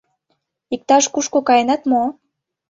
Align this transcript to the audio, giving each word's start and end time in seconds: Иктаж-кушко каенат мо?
Иктаж-кушко 0.73 1.39
каенат 1.47 1.81
мо? 1.91 2.03